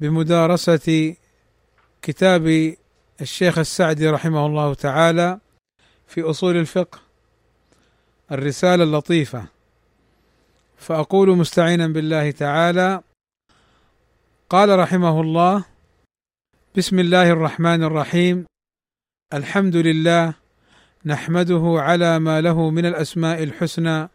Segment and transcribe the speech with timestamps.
[0.00, 1.16] بمدارسة
[2.02, 2.74] كتاب
[3.20, 5.40] الشيخ السعدي رحمه الله تعالى
[6.06, 6.98] في أصول الفقه
[8.32, 9.44] الرسالة اللطيفة.
[10.76, 13.02] فأقول مستعينا بالله تعالى.
[14.50, 15.64] قال رحمه الله
[16.76, 18.46] بسم الله الرحمن الرحيم.
[19.34, 20.34] الحمد لله
[21.04, 24.08] نحمده على ما له من الأسماء الحسنى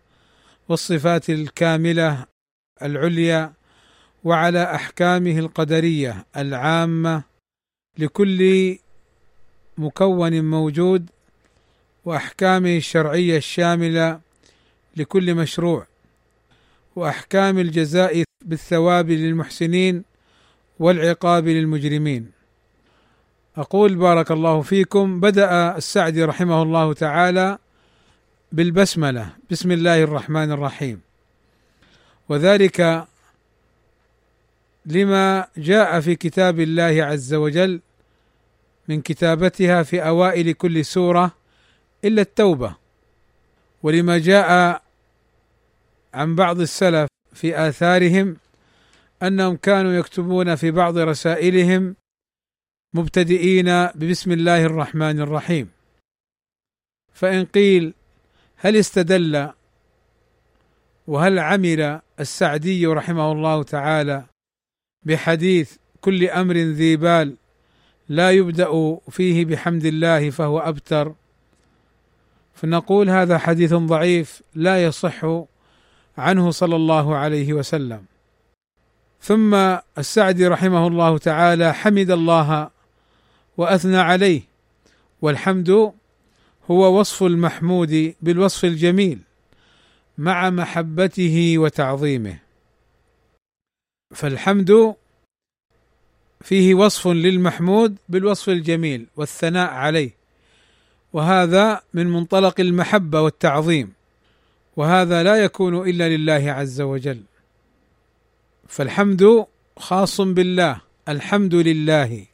[0.69, 2.25] والصفات الكاملة
[2.81, 3.53] العليا
[4.25, 7.23] وعلى أحكامه القدرية العامة
[7.97, 8.77] لكل
[9.77, 11.09] مكون موجود
[12.05, 14.19] وأحكامه الشرعية الشاملة
[14.95, 15.87] لكل مشروع
[16.95, 20.03] وأحكام الجزاء بالثواب للمحسنين
[20.79, 22.31] والعقاب للمجرمين.
[23.57, 25.19] أقول بارك الله فيكم.
[25.19, 27.57] بدأ السعدي رحمه الله تعالى
[28.51, 29.29] بالبسملة.
[29.51, 31.01] بسم الله الرحمن الرحيم.
[32.29, 33.07] وذلك
[34.85, 37.81] لما جاء في كتاب الله عز وجل
[38.87, 41.31] من كتابتها في أوائل كل سورة
[42.05, 42.75] إلا التوبة.
[43.83, 44.81] ولما جاء
[46.13, 48.37] عن بعض السلف في آثارهم
[49.23, 51.95] أنهم كانوا يكتبون في بعض رسائلهم
[52.93, 55.69] مبتدئين ببسم الله الرحمن الرحيم.
[57.13, 57.93] فإن قيل
[58.57, 59.51] هل استدل
[61.07, 64.25] وهل عمل السعدي رحمه الله تعالى
[65.05, 67.35] بحديث كل أمر ذي بال
[68.09, 71.13] لا يبدأ فيه بحمد الله فهو أبتر.
[72.53, 75.25] فنقول هذا حديث ضعيف لا يصح
[76.17, 78.05] عنه صلى الله عليه وسلم.
[79.21, 79.55] ثم
[79.97, 82.69] السعدي رحمه الله تعالى حمد الله
[83.57, 84.41] وأثنى عليه
[85.21, 85.69] والحمد
[86.71, 89.19] هو وصف المحمود بالوصف الجميل
[90.17, 92.44] مع محبته وتعظيمه.
[94.15, 94.95] فالحمد
[96.41, 100.11] فيه وصف للمحمود بالوصف الجميل والثناء عليه.
[101.13, 103.93] وهذا من منطلق المحبة والتعظيم
[104.77, 107.21] وهذا لا يكون إلا لله عز وجل.
[108.67, 109.45] فالحمد
[109.77, 112.25] خاص بالله الحمد لله.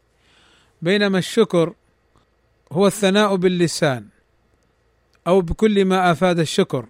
[0.81, 1.74] بينما الشكر
[2.72, 4.06] هو الثناء باللسان
[5.28, 6.86] أو بكل ما أفاد الشكر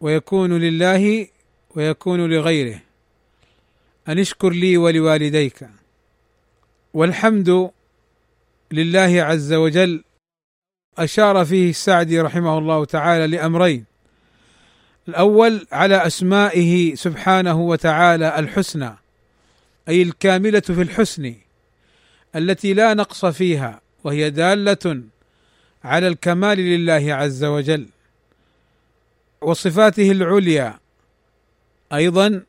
[0.00, 1.28] ويكون لله
[1.76, 2.91] ويكون لغيره.
[4.08, 5.68] أن اشكر لي ولوالديك.
[6.94, 7.70] والحمد
[8.72, 10.04] لله عز وجل
[10.98, 13.84] أشار فيه السعدي رحمه الله تعالى لأمرين.
[15.08, 18.90] الأول على أسمائه سبحانه وتعالى الحسنى
[19.88, 21.34] أي الكاملة في الحسن
[22.36, 25.02] التي لا نقص فيها وهي دالة
[25.84, 27.86] على الكمال لله عز وجل.
[29.40, 30.78] وصفاته العليا
[31.92, 32.42] أيضا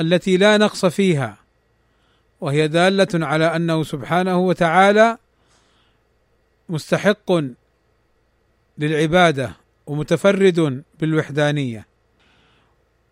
[0.00, 1.38] التي لا نقص فيها
[2.40, 5.18] وهي دالة على أنه سبحانه وتعالى
[6.68, 7.32] مستحق
[8.78, 11.86] للعبادة ومتفرد بالوحدانية.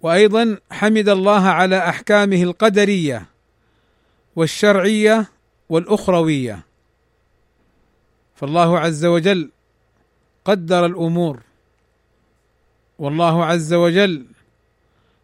[0.00, 3.26] وأيضا حمد الله على أحكامه القدرية
[4.36, 5.28] والشرعية
[5.68, 6.62] والأخروية.
[8.34, 9.50] فالله عز وجل
[10.44, 11.41] قدر الأمور
[12.98, 14.26] والله عز وجل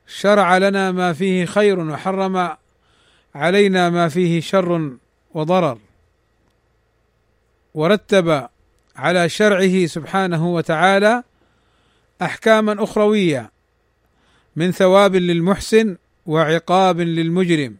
[0.06, 2.56] شرع لنا ما فيه خير وحرم
[3.34, 4.96] علينا ما فيه شر
[5.34, 5.78] وضرر.
[7.74, 8.48] ورتب
[8.96, 11.22] على شرعه سبحانه وتعالى
[12.22, 13.50] أحكاما أخروية
[14.56, 15.96] من ثواب للمحسن
[16.26, 17.76] وعقاب للمجرم.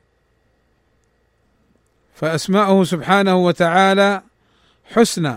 [2.15, 4.23] فأسماؤه سبحانه وتعالى
[4.85, 5.37] حسنى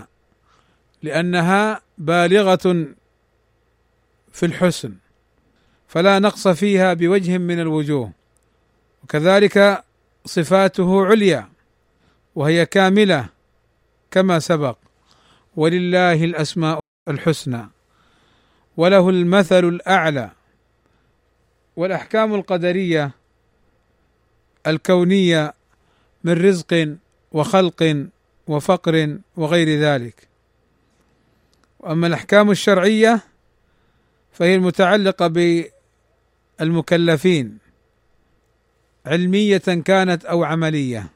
[1.02, 2.86] لأنها بالغة
[4.32, 4.94] في الحسن.
[5.90, 8.12] فلا نقص فيها بوجه من الوجوه.
[9.04, 9.84] وكذلك
[10.24, 11.48] صفاته عليا
[12.34, 13.28] وهي كاملة
[14.10, 14.76] كما سبق.
[15.56, 17.66] ولله الأسماء الحسنى
[18.76, 20.30] وله المثل الأعلى
[21.76, 23.10] والأحكام القدرية
[24.66, 25.54] الكونية
[26.24, 26.96] من رزق
[27.32, 28.06] وخلق
[28.46, 30.28] وفقر وغير ذلك.
[31.80, 33.20] وأما الأحكام الشرعية
[34.32, 35.26] فهي المتعلقة
[36.60, 37.58] بالمكلفين
[39.06, 41.06] علمية كانت أو عملية.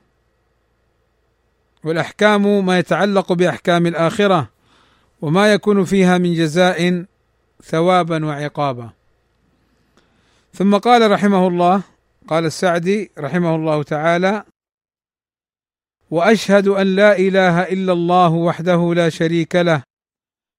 [1.85, 4.51] والأحكام ما يتعلق بأحكام الآخرة
[5.21, 7.05] وما يكون فيها من جزاء
[7.63, 8.91] ثوابا وعقابا.
[10.55, 11.83] ثم قال رحمه الله
[12.29, 14.45] قال السعدي رحمه الله تعالى
[16.11, 19.83] وأشهد أن لا إله إلا الله وحده لا شريك له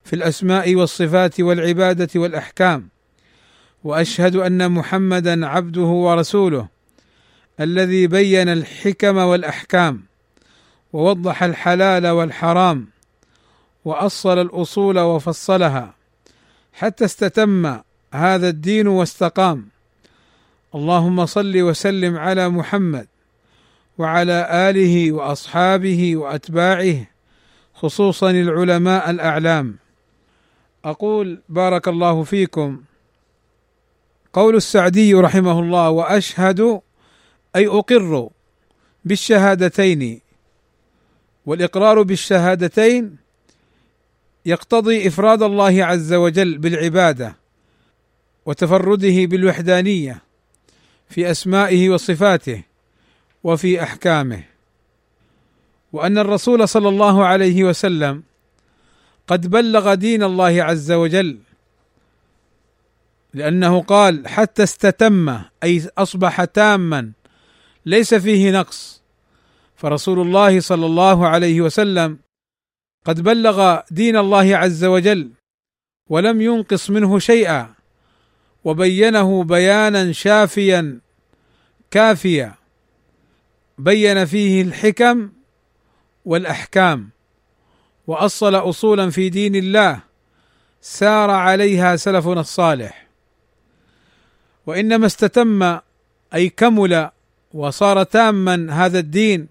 [0.03, 2.89] في الأسماء والصفات والعبادة والأحكام
[3.85, 6.67] وأشهد أن محمدا عبده ورسوله
[7.59, 10.03] الذي بين الحكم والأحكام
[10.93, 12.87] ووضح الحلال والحرام
[13.85, 15.95] وأصل الأصول وفصلها
[16.73, 17.79] حتى استتم
[18.13, 19.67] هذا الدين واستقام.
[20.75, 23.07] اللهم صل وسلم على محمد
[23.97, 26.95] وعلى آله وأصحابه وأتباعه
[27.73, 29.75] خصوصا العلماء الأعلام.
[30.85, 32.81] أقول بارك الله فيكم.
[34.35, 36.81] قول السعدي رحمه الله وأشهد
[37.55, 38.29] أي أقر
[39.05, 40.21] بالشهادتين
[41.45, 43.17] والإقرار بالشهادتين
[44.45, 47.35] يقتضي إفراد الله عز وجل بالعبادة
[48.45, 50.21] وتفرده بالوحدانية
[51.09, 52.63] في أسمائه وصفاته
[53.43, 54.43] وفي أحكامه.
[55.93, 58.23] وأن الرسول صلى الله عليه وسلم
[59.27, 61.37] قد بلغ دين الله عز وجل
[63.35, 67.11] لأنه قال حتى استتم أي أصبح تاما
[67.85, 69.01] ليس فيه نقص.
[69.75, 72.19] فرسول الله صلى الله عليه وسلم
[73.05, 75.31] قد بلغ دين الله عز وجل
[76.09, 77.73] ولم ينقص منه شيئا
[78.63, 80.99] وبينه بيانا شافيا
[81.91, 82.55] كافيا.
[83.77, 85.29] بين فيه الحكم
[86.25, 87.09] والأحكام
[88.07, 89.99] وأصل أصولا في دين الله
[90.81, 93.04] سار عليها سلفنا الصالح.
[94.65, 95.79] وإنما استتم
[96.33, 97.09] أي كمل
[97.53, 99.47] وصار تاما هذا الدين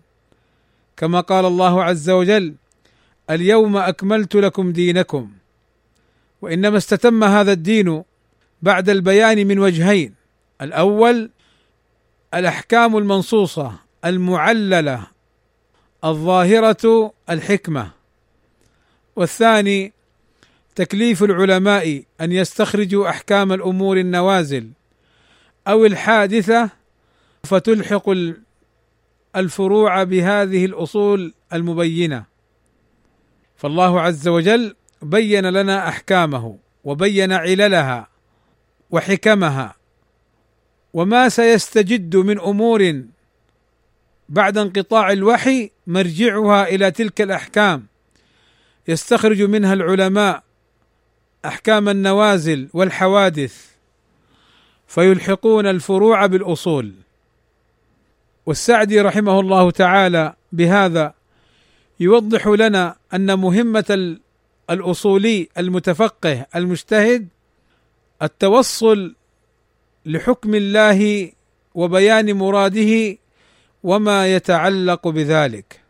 [0.97, 2.55] كما قال الله عز وجل
[3.31, 5.31] اليوم أكملت لكم دينكم.
[6.43, 8.03] وإنما استتم هذا الدين
[8.63, 10.15] بعد البيان من وجهين
[10.63, 11.31] الأول
[12.35, 13.73] الأحكام المنصوصة
[14.05, 15.07] المعللة
[16.05, 17.91] الظاهرة الحكمة.
[19.17, 19.93] والثاني
[20.75, 24.71] تكليف العلماء أن يستخرجوا أحكام الأمور النوازل.
[25.69, 26.71] أو الحادثة
[27.45, 28.11] فتلحق
[29.37, 32.25] الفروع بهذه الأصول المبينة.
[33.57, 38.09] فالله عز وجل بين لنا أحكامه وبين عللها
[38.91, 39.75] وحكمها
[40.93, 43.03] وما سيستجد من أمور
[44.29, 47.87] بعد انقطاع الوحي مرجعها إلى تلك الأحكام.
[48.89, 50.43] يستخرج منها العلماء
[51.45, 53.74] أحكام النوازل والحوادث.
[54.95, 56.93] فيلحقون الفروع بالأصول.
[58.47, 61.15] والسعدي رحمه الله تعالى بهذا
[62.01, 64.17] يوضح لنا أن مهمة
[64.71, 67.29] الأصولي المتفقه المجتهد
[68.23, 69.15] التوصل
[70.07, 71.33] لحكم الله
[71.75, 73.17] وبيان مراده
[73.83, 75.81] وما يتعلق بذلك.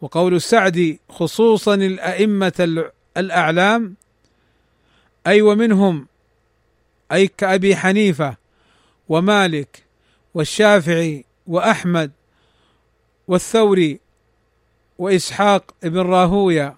[0.00, 2.84] وقول السعدي خصوصا الأئمة
[3.16, 3.94] الأعلام
[5.26, 6.06] أي ومنهم
[7.12, 8.36] أي كأبي حنيفة
[9.08, 9.84] ومالك
[10.34, 12.12] والشافعي وأحمد
[13.28, 14.00] والثوري
[14.98, 16.76] وإسحاق بن راهوية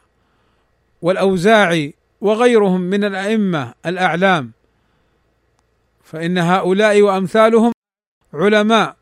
[1.03, 4.53] والأوزاعي وغيرهم من الأئمة الأعلام
[6.05, 7.73] فإن هؤلاء وأمثالهم
[8.35, 8.97] علماء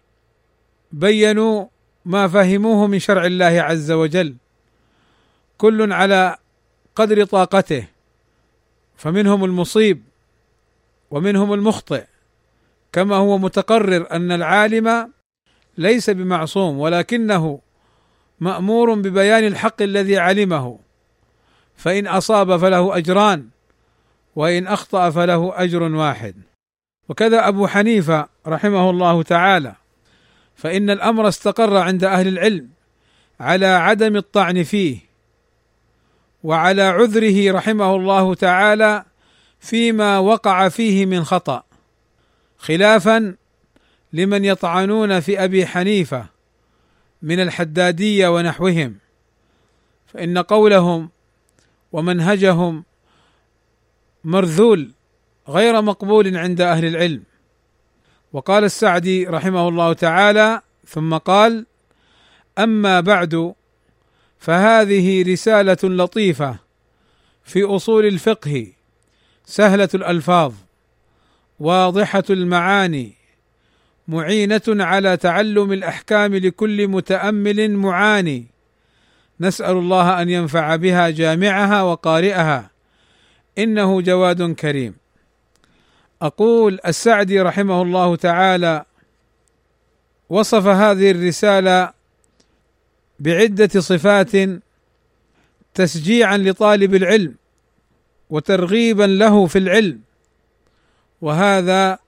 [0.93, 1.67] بينوا
[2.05, 4.37] ما فهموه من شرع الله عز وجل
[5.59, 6.37] كل على
[6.97, 7.89] قدر طاقته
[8.97, 10.03] فمنهم المصيب.
[11.15, 12.05] ومنهم المخطئ.
[12.93, 15.13] كما هو متقرر أن العالم
[15.79, 17.61] ليس بمعصوم ولكنه
[18.41, 20.79] مأمور ببيان الحق الذي علمه.
[21.77, 23.49] فإن أصاب فله أجران
[24.37, 26.35] وإن أخطأ فله أجر واحد.
[27.09, 29.75] وكذا أبو حنيفة رحمه الله تعالى.
[30.57, 32.69] فإن الأمر استقر عند أهل العلم
[33.41, 34.99] على عدم الطعن فيه
[36.45, 39.05] وعلى عذره رحمه الله تعالى
[39.65, 41.65] فيما وقع فيه من خطأ
[42.59, 43.35] خلافا
[44.13, 46.27] لمن يطعنون في أبي حنيفة
[47.23, 48.97] من الحدادية ونحوهم
[50.07, 51.11] فإن قولهم
[51.93, 52.85] ومنهجهم
[54.25, 54.93] مرذول
[55.49, 57.23] غير مقبول عند أهل العلم.
[58.33, 61.67] وقال السعدي رحمه الله تعالى ثم قال
[62.59, 63.55] أما بعد
[64.39, 66.57] فهذه رسالة لطيفة
[67.45, 68.73] في أصول الفقه
[69.47, 70.53] سهلة الألفاظ
[71.61, 73.13] واضحة المعاني
[74.09, 78.47] معينة على تعلم الأحكام لكل متأمل معاني.
[79.41, 82.71] نسأل الله أن ينفع بها جامعها وقارئها.
[83.59, 84.95] إنه جواد كريم.
[86.23, 88.85] أقول السعدي رحمه الله تعالى
[90.29, 91.93] وصف هذه الرسالة
[93.21, 94.33] بعدة صفات
[95.75, 97.35] تشجيعا لطالب العلم.
[98.31, 100.01] وترغيبا له في العلم.
[101.21, 101.99] وهذا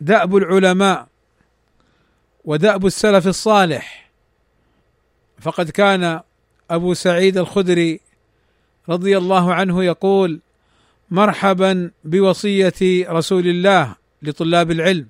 [0.00, 1.06] دأب العلماء
[2.44, 4.10] ودأب السلف الصالح.
[5.40, 6.20] فقد كان
[6.70, 8.00] أبو سعيد الخدري
[8.88, 10.40] رضي الله عنه يقول
[11.10, 15.06] مرحبا بوصية رسول الله لطلاب العلم.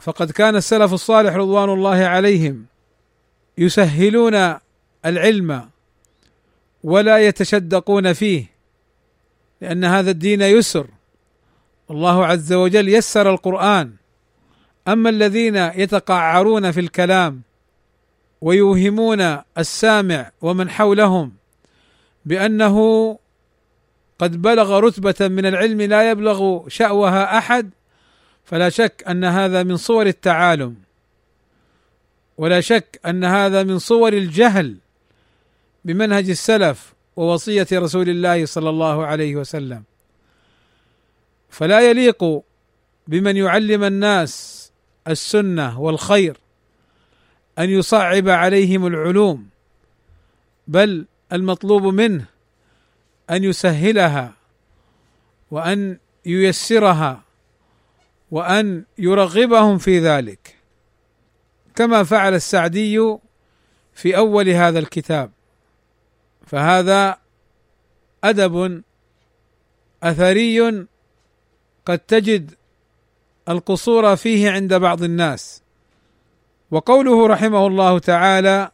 [0.00, 2.66] فقد كان السلف الصالح رضوان الله عليهم
[3.58, 4.54] يسهلون
[5.06, 5.68] العلم
[6.84, 8.49] ولا يتشدقون فيه.
[9.60, 10.86] لأن هذا الدين يسر.
[11.90, 13.92] الله عز وجل يسر القرآن.
[14.88, 17.42] أما الذين يتقعرون في الكلام
[18.40, 21.32] ويوهمون السامع ومن حولهم
[22.24, 23.18] بأنه
[24.18, 27.70] قد بلغ رتبة من العلم لا يبلغ شأوها أحد
[28.44, 30.74] فلا شك أن هذا من صور التعالم.
[32.38, 34.76] ولا شك أن هذا من صور الجهل
[35.84, 39.82] بمنهج السلف ووصية رسول الله صلى الله عليه وسلم.
[41.50, 42.42] فلا يليق
[43.08, 44.72] بمن يعلم الناس
[45.08, 46.36] السنة والخير
[47.58, 49.48] أن يصعب عليهم العلوم
[50.68, 52.24] بل المطلوب منه
[53.30, 54.32] أن يسهلها
[55.50, 57.22] وأن ييسرها
[58.30, 60.56] وأن يرغبهم في ذلك
[61.74, 63.16] كما فعل السعدي
[63.94, 65.30] في أول هذا الكتاب.
[66.50, 67.16] فهذا
[68.24, 68.82] أدب
[70.02, 70.86] أثري
[71.86, 72.54] قد تجد
[73.48, 75.62] القصور فيه عند بعض الناس.
[76.70, 78.70] وقوله رحمه الله تعالى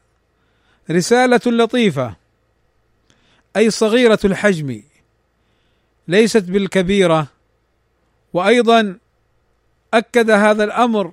[0.91, 2.17] رسالة لطيفة
[3.57, 4.83] أي صغيرة الحجم
[6.09, 7.27] ليست بالكبيرة.
[8.33, 8.99] وأيضا
[9.95, 11.13] أكد هذا الأمر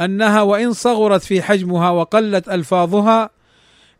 [0.00, 3.30] أنها وإن صغرت في حجمها وقلت ألفاظها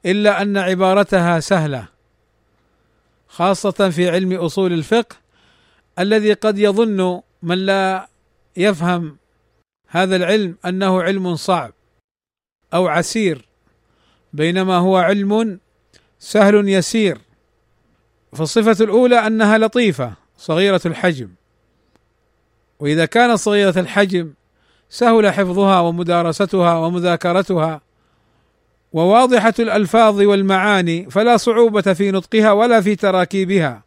[0.07, 1.89] إلا أن عبارتها سهلة
[3.29, 5.17] خاصة في علم أصول الفقه
[5.99, 8.09] الذي قد يظن من لا
[8.57, 9.17] يفهم
[9.89, 11.73] هذا العلم أنه علم صعب
[12.75, 13.49] أو عسير
[14.33, 15.61] بينما هو علم
[16.19, 17.19] سهل يسير.
[18.33, 21.29] فالصفة الأولى أنها لطيفة صغيرة الحجم.
[22.81, 24.33] وإذا كانت صغيرة الحجم
[24.89, 27.81] سهل حفظها ومدارستها ومذاكرتها.
[28.93, 33.83] وواضحة الألفاظ والمعاني فلا صعوبة في نطقها ولا في تراكيبها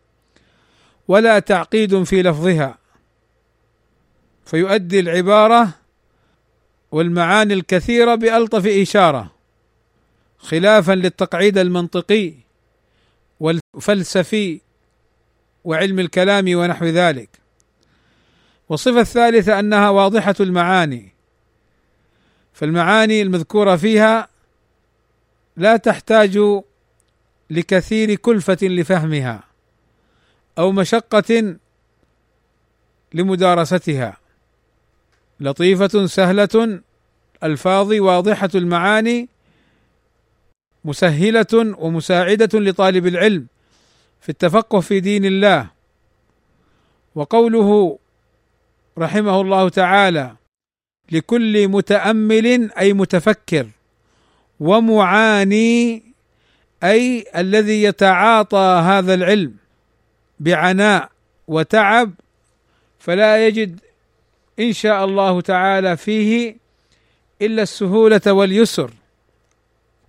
[1.07, 2.77] ولا تعقيد في لفظها.
[4.45, 5.69] فيؤدي العبارة
[6.91, 9.31] والمعاني الكثيرة بألطف إشارة
[10.37, 12.33] خلافا للتقعيد المنطقي
[13.39, 14.61] والفلسفي
[15.63, 17.29] وعلم الكلام ونحو ذلك.
[18.69, 21.11] والصفة الثالثة أنها واضحة المعاني
[22.53, 24.27] فالمعاني المذكورة فيها
[25.57, 26.39] لا تحتاج
[27.49, 29.43] لكثير كلفة لفهمها
[30.57, 31.55] أو مشقة
[33.13, 34.17] لمدارستها.
[35.39, 36.81] لطيفة سهلة
[37.43, 39.29] الفاظ واضحة المعاني
[40.85, 43.47] مسهلة ومساعدة لطالب العلم
[44.21, 45.67] في التفقه في دين الله.
[47.15, 47.99] وقوله
[48.97, 50.35] رحمه الله تعالى
[51.11, 53.67] لكل متأمل أي متفكر.
[54.59, 56.03] ومعاني
[56.83, 59.53] أي الذي يتعاطى هذا العلم
[60.39, 61.09] بعناء
[61.47, 62.11] وتعب
[62.99, 63.79] فلا يجد
[64.59, 66.55] إن شاء الله تعالى فيه
[67.41, 68.91] إلا السهولة واليسر.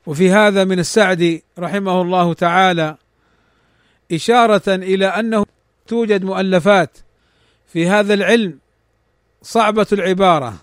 [0.06, 2.96] وفي هذا من السعدي رحمه الله تعالى
[4.12, 5.46] إشارة إلى أنه
[5.86, 6.98] توجد مؤلفات
[7.66, 8.58] في هذا العلم
[9.42, 10.56] صعبة العبارة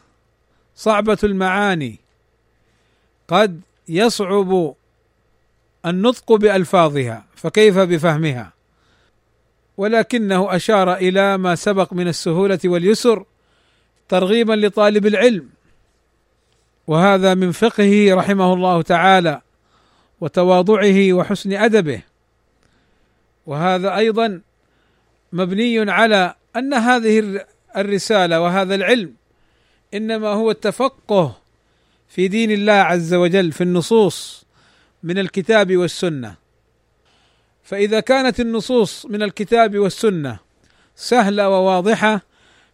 [0.75, 2.00] صعبة المعاني
[3.28, 4.75] قد يصعب
[5.86, 8.54] النطق بألفاظها فكيف بفهمها؟
[9.78, 13.25] ولكنه أشار إلى ما سبق من السهولة واليسر
[14.10, 15.50] ترغيبا لطالب العلم
[16.88, 19.42] وهذا من فقهه رحمه الله تعالى
[20.22, 22.02] وتواضعه وحسن أدبه.
[23.46, 24.42] وهذا أيضا
[25.34, 27.46] مبني على أن هذه
[27.78, 29.13] الرسالة وهذا العلم
[29.94, 31.38] إنما هو التفقه
[32.13, 34.46] في دين الله عز وجل في النصوص
[35.03, 36.36] من الكتاب والسنة.
[37.63, 40.39] فإذا كانت النصوص من الكتاب والسنة
[40.96, 42.22] سهلة وواضحة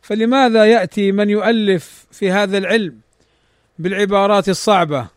[0.01, 2.99] فلماذا يأتي من يؤلف في هذا العلم
[3.79, 5.07] بالعبارات الصعبة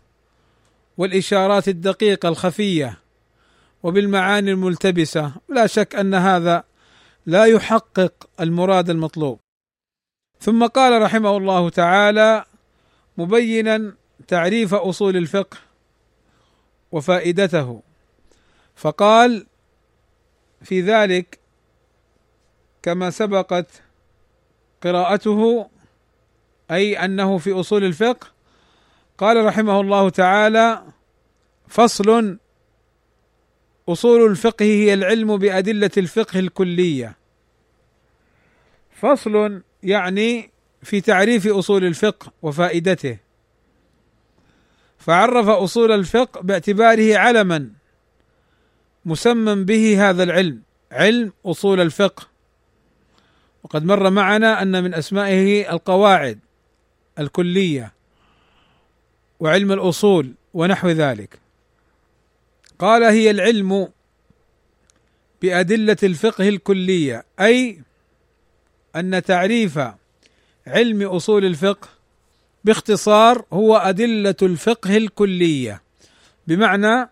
[0.98, 2.98] والإشارات الدقيقة الخفية
[3.82, 6.64] وبالمعاني الملتبسة؟ لا شك أن هذا
[7.26, 9.38] لا يحقق المراد المطلوب.
[10.40, 12.44] ثم قال رحمه الله تعالى
[13.18, 15.58] مبينا تعريف أصول الفقه
[16.92, 17.82] وفائدته.
[18.76, 19.46] فقال
[20.62, 21.38] في ذلك
[22.82, 23.82] كما سبقت
[24.82, 25.70] قراءته
[26.70, 28.26] أي أنه في أصول الفقه.
[29.18, 30.82] قال رحمه الله تعالى
[31.68, 32.38] فصل
[33.88, 37.16] أصول الفقه هي العلم بأدلة الفقه الكلية.
[38.90, 40.50] فصل يعني
[40.82, 43.18] في تعريف أصول الفقه وفائدته.
[45.02, 47.70] فعرف أصول الفقه باعتباره علما
[49.04, 52.26] مسمى به هذا العلم علم أصول الفقه.
[53.62, 56.38] وقد مر معنا أن من أسمائه القواعد
[57.18, 57.92] الكلية
[59.40, 61.38] وعلم الأصول ونحو ذلك.
[62.78, 63.88] قال هي العلم
[65.42, 67.82] بأدلة الفقه الكلية أي
[68.96, 69.80] أن تعريف
[70.66, 71.88] علم أصول الفقه
[72.64, 75.82] باختصار هو أدلة الفقه الكلية
[76.46, 77.10] بمعنى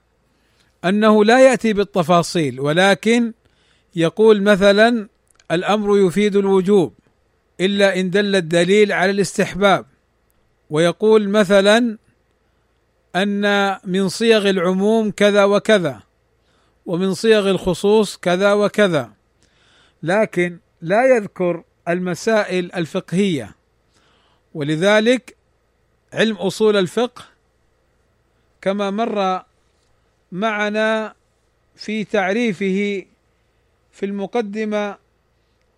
[0.84, 3.32] أنه لا يأتي بالتفاصيل ولكن
[3.96, 5.08] يقول مثلا
[5.50, 6.94] الأمر يفيد الوجوب
[7.60, 9.86] إلا إن دل الدليل على الاستحباب.
[10.70, 11.98] ويقول مثلا
[13.16, 16.02] أن من صيغ العموم كذا وكذا
[16.86, 19.12] ومن صيغ الخصوص كذا وكذا.
[20.02, 23.56] لكن لا يذكر المسائل الفقهية
[24.54, 25.36] ولذلك
[26.12, 27.24] علم أصول الفقه
[28.60, 29.44] كما مر
[30.32, 31.14] معنا
[31.76, 33.04] في تعريفه
[33.92, 34.96] في المقدمة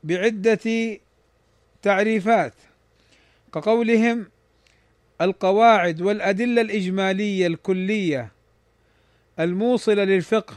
[0.05, 0.99] بعدة
[1.83, 2.55] تعريفات
[3.55, 4.27] كقولهم
[5.21, 8.33] القواعد والأدلة الإجمالية الكلية
[9.41, 10.57] الموصلة للفقه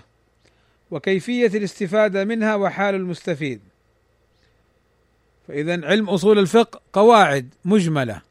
[0.92, 3.62] وكيفية الاستفادة منها وحال المستفيد.
[5.48, 8.22] فاذا علم أصول الفقه قواعد مجملة.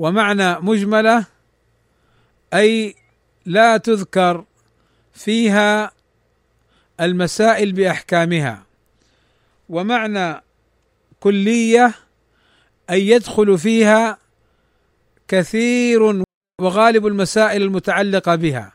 [0.00, 1.26] ومعنى مجملة
[2.54, 2.94] أي
[3.46, 4.44] لا تذكر
[5.12, 5.92] فيها
[7.00, 8.62] المسائل بأحكامها.
[9.68, 10.42] ومعنى
[11.20, 11.94] كلية
[12.90, 14.18] أي يدخل فيها
[15.28, 16.24] كثير
[16.60, 18.72] وغالب المسائل المتعلقة بها.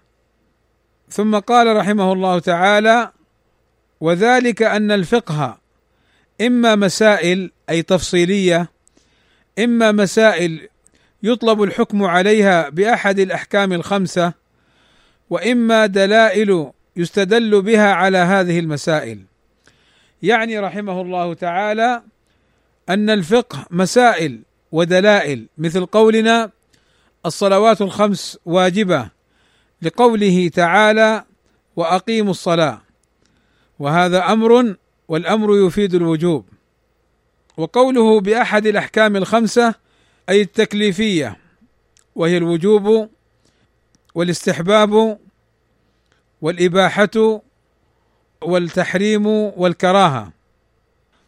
[1.09, 3.11] ثم قال رحمه الله تعالى
[4.01, 5.57] وذلك أن الفقه
[6.41, 8.69] إما مسائل أي تفصيلية
[9.59, 10.69] إما مسائل
[11.23, 14.34] يطلب الحكم عليها بأحد الأحكام الخمسة
[15.30, 19.19] وإما دلائل يستدل بها على هذه المسائل.
[20.21, 22.01] يعني رحمه الله تعالى
[22.89, 26.51] أن الفقه مسائل ودلائل مثل قولنا
[27.25, 29.10] الصلوات الخمس واجبة
[29.82, 31.23] لقوله تعالى
[31.75, 32.82] وأقيموا الصلاة
[33.80, 34.75] وهذا أمر
[35.08, 36.45] والأمر يفيد الوجوب.
[37.58, 39.75] وقوله بأحد الأحكام الخمسة
[40.29, 41.38] أي التكليفية
[42.15, 43.09] وهي الوجوب
[44.15, 45.19] والاستحباب
[46.41, 47.41] والإباحة
[48.41, 50.31] والتحريم والكراهة.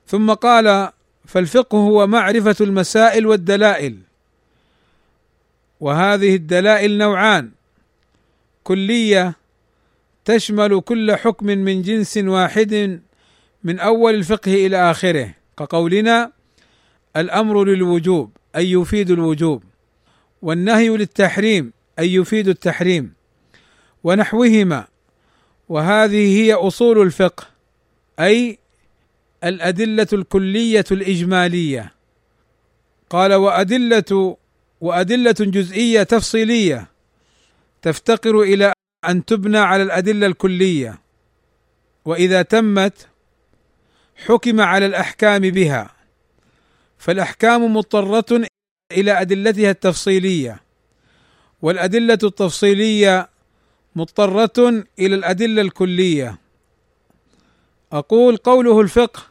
[0.07, 0.91] ثم قال
[1.25, 3.99] فالفقه هو معرفة المسائل والدلائل
[5.79, 7.51] وهذه الدلائل نوعان
[8.63, 9.33] كلية
[10.25, 13.01] تشمل كل حكم من جنس واحد
[13.63, 16.31] من أول الفقه إلى آخره كقولنا
[17.17, 18.36] الأمر للوجوب.
[18.55, 19.63] أي يفيد الوجوب
[20.41, 23.13] والنهي للتحريم أي يفيد التحريم
[24.03, 24.87] ونحوهما
[25.69, 27.47] وهذه هي أصول الفقه
[28.19, 28.57] أي
[29.43, 31.93] الأدلة الكلية الإجمالية.
[33.09, 34.37] قال وأدلة
[34.81, 36.87] وأدلة جزئية تفصيلية
[37.81, 38.73] تفتقر إلى
[39.09, 40.99] أن تبنى على الأدلة الكلية
[42.05, 43.07] وإذا تمت
[44.25, 45.96] حكم على الأحكام بها.
[46.97, 48.47] فالأحكام مضطرة
[48.91, 50.61] إلى أدلتها التفصيلية
[51.61, 53.29] والأدلة التفصيلية
[53.95, 56.37] مضطرة إلى الأدلة الكلية.
[57.91, 59.23] أقول قوله الفقه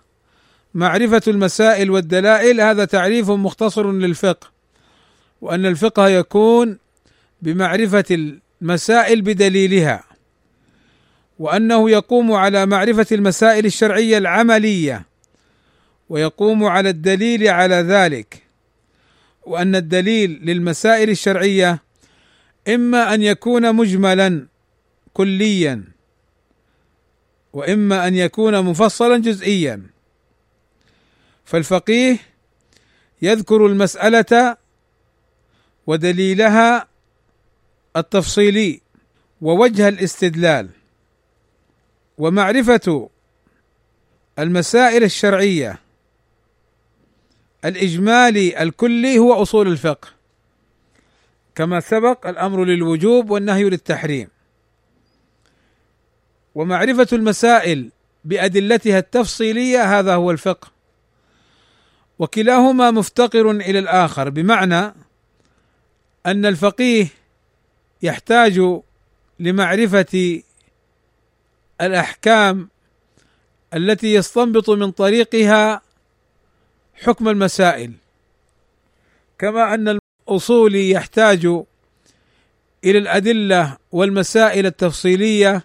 [0.74, 4.48] معرفة المسائل والدلائل هذا تعريف مختصر للفقه
[5.40, 6.79] وأن الفقه يكون
[7.42, 8.05] بمعرفة
[8.62, 10.05] المسائل بدليلها
[11.38, 15.07] وأنه يقوم على معرفة المسائل الشرعية العملية.
[16.09, 18.42] ويقوم على الدليل على ذلك
[19.42, 21.83] وأن الدليل للمسائل الشرعية
[22.69, 24.47] إما أن يكون مجملا
[25.12, 25.85] كليا
[27.53, 29.83] وإما أن يكون مفصلا جزئيا.
[31.45, 32.19] فالفقيه
[33.23, 34.57] يذكر المسألة
[35.87, 36.88] ودليلها
[37.97, 38.81] التفصيلي
[39.40, 40.69] ووجه الاستدلال.
[42.19, 43.11] ومعرفة
[44.38, 45.86] المسائل الشرعية
[47.66, 50.09] الإجمالي الكلي هو أصول الفقه.
[51.55, 54.29] كما سبق الأمر للوجوب والنهي للتحريم.
[56.55, 57.90] ومعرفة المسائل
[58.24, 60.68] بأدلتها التفصيلية هذا هو الفقه.
[62.18, 64.94] وكلاهما مفتقر إلى الآخر بمعنى
[66.26, 67.09] أن الفقيه
[68.02, 68.81] يحتاج
[69.40, 70.42] لمعرفة
[71.81, 72.68] الأحكام
[73.74, 75.83] التي يستنبط من طريقها
[77.05, 77.93] حكم المسائل.
[79.39, 81.47] كما أن الاصولي يحتاج
[82.85, 85.65] إلى الأدلة والمسائل التفصيلية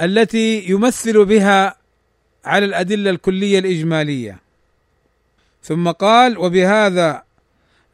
[0.00, 1.76] التي يمثل بها
[2.44, 4.38] على الأدلة الكلية الإجمالية.
[5.62, 7.22] ثم قال وبهذا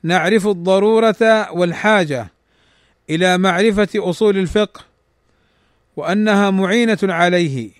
[0.02, 2.28] نعرف الضرورة والحاجة
[3.10, 4.84] إلى معرفة أصول الفقه
[5.96, 7.70] وأنها معينة عليه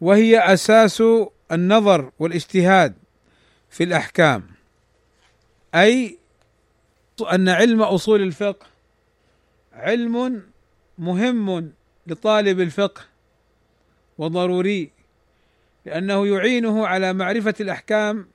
[0.00, 1.02] وهي أساس
[1.52, 2.94] النظر والاجتهاد
[3.72, 4.46] في الأحكام.
[5.74, 6.18] أي
[7.32, 8.66] أن علم أصول الفقه
[9.72, 10.42] علم
[10.98, 11.72] مهم
[12.06, 13.02] لطالب الفقه
[14.18, 14.90] وضروري
[15.86, 18.26] لأنه يعينه على معرفة الأحكام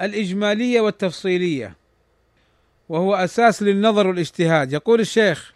[0.00, 1.76] الإجمالية والتفصيلية
[2.88, 4.72] وهو أساس للنظر والاجتهاد.
[4.72, 5.52] يقول الشيخ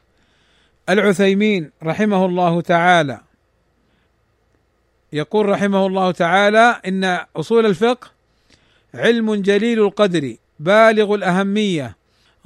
[0.89, 3.21] العثيمين رحمه الله تعالى
[5.13, 7.05] يقول رحمه الله تعالى إن
[7.37, 8.14] أصول الفقه
[8.95, 11.97] علم جليل القدر بالغ الأهمية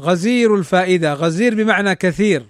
[0.00, 2.46] غزير الفائدة غزير بمعنى كثير.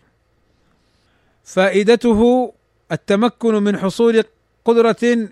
[1.44, 2.52] فائدته
[2.92, 4.24] التمكن من حصول
[4.64, 5.28] قدرة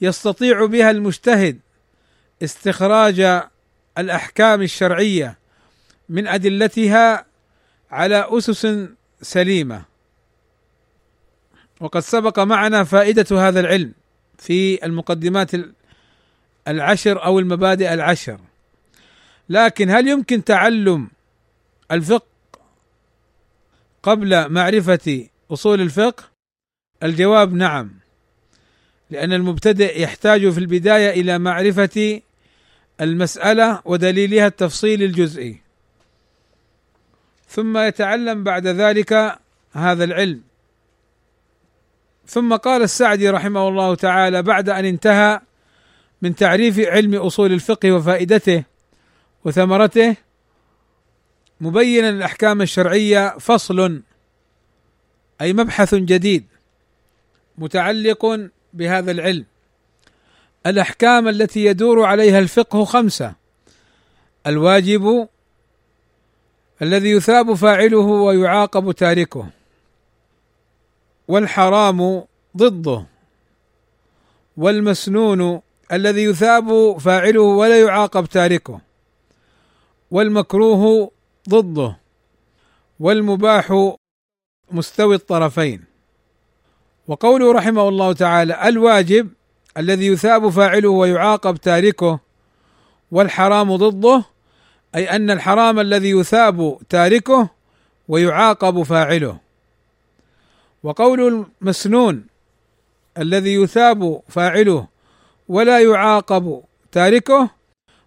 [0.00, 1.58] يستطيع بها المجتهد
[2.42, 3.42] استخراج
[3.98, 5.38] الأحكام الشرعية
[6.08, 7.26] من أدلتها
[7.90, 8.86] على أسس
[9.22, 9.84] سليمة.
[11.80, 13.92] وقد سبق معنا فائدة هذا العلم
[14.38, 15.50] في المقدمات
[16.68, 18.38] العشر أو المبادئ العشر.
[19.48, 21.08] لكن هل يمكن تعلم
[21.92, 22.26] الفقه
[24.02, 26.24] قبل معرفة أصول الفقه؟
[27.02, 27.90] الجواب نعم
[29.10, 32.20] لأن المبتدئ يحتاج في البداية إلى معرفة
[33.00, 35.60] المسألة ودليلها التفصيل الجزئي.
[37.48, 39.38] ثم يتعلم بعد ذلك
[39.72, 40.42] هذا العلم.
[42.26, 45.40] ثم قال السعدي رحمه الله تعالى بعد أن انتهى
[46.22, 48.64] من تعريف علم أصول الفقه وفائدته
[49.44, 50.16] وثمرته
[51.60, 54.02] مبينا الاحكام الشرعية فصل
[55.40, 56.46] أي مبحث جديد
[57.58, 59.44] متعلق بهذا العلم.
[60.66, 63.34] الأحكام التي يدور عليها الفقه خمسة.
[64.46, 65.28] الواجب
[66.82, 69.48] الذي يثاب فاعله ويعاقب تاركه.
[71.28, 72.24] والحرام
[72.56, 73.06] ضده.
[74.56, 75.60] والمسنون
[75.92, 78.80] الذي يثاب فاعله ولا يعاقب تاركه
[80.10, 81.10] والمكروه
[81.48, 81.96] ضده
[83.00, 83.92] والمباح
[84.70, 85.84] مستوي الطرفين.
[87.08, 89.28] وقوله رحمه الله تعالى الواجب
[89.76, 92.20] الذي يثاب فاعله ويعاقب تاركه
[93.10, 94.24] والحرام ضده
[94.94, 97.48] أي أن الحرام الذي يثاب تاركه
[98.08, 99.38] ويعاقب فاعله.
[100.82, 102.26] وقول المسنون
[103.18, 104.86] الذي يثاب فاعله
[105.48, 107.50] ولا يعاقب تاركه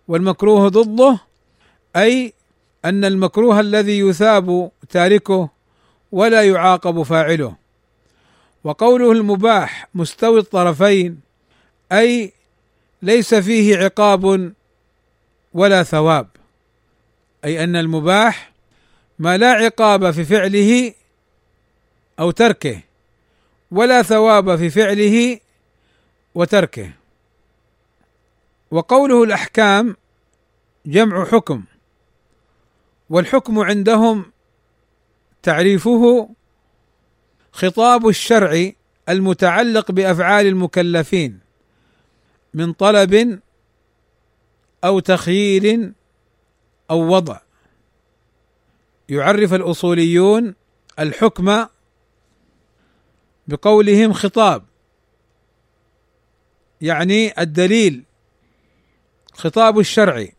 [0.08, 1.19] والمكروه ضده
[1.95, 2.34] أي
[2.86, 5.49] أن المكروه الذي يثاب تاركه
[6.12, 7.56] ولا يعاقب فاعله.
[8.63, 11.19] وقوله المباح مستوي الطرفين
[11.91, 12.32] أي
[13.01, 14.54] ليس فيه عقاب
[15.54, 16.27] ولا ثواب.
[17.45, 18.51] أي أن المباح
[19.19, 20.93] ما لا عقاب في فعله
[22.19, 22.80] أو تركه
[23.71, 25.39] ولا ثواب في فعله
[26.36, 27.00] وتركه.
[28.71, 29.95] وقوله الأحكام
[30.86, 31.63] جمع حكم
[33.10, 34.31] والحكم عندهم
[35.43, 36.29] تعريفه
[37.51, 38.71] خطاب الشرع
[39.10, 41.39] المتعلق بأفعال المكلفين
[42.53, 43.39] من طلب
[44.84, 45.91] أو تخيير
[46.91, 47.39] أو وضع.
[49.10, 50.55] يعرف الأصوليون
[50.99, 51.65] الحكم
[53.47, 54.63] بقولهم خطاب
[56.81, 58.03] يعني الدليل
[59.41, 60.34] خطاب الشرعي